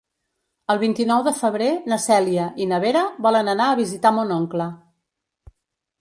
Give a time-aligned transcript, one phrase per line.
[0.73, 4.71] El vint-i-nou de febrer na Cèlia i na Vera volen anar a visitar mon oncle.